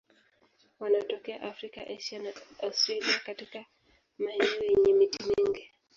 Wanatokea 0.79 1.41
Afrika, 1.41 1.81
Asia 1.97 2.19
na 2.19 2.29
Australia 2.63 3.19
katika 3.25 3.65
maeneo 4.17 4.63
yenye 4.63 4.93
miti 4.93 5.17
mingi. 5.23 5.69